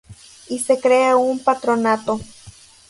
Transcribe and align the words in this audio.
Y 0.49 0.57
se 0.57 0.79
crea 0.79 1.15
un 1.15 1.37
Patronato. 1.43 2.19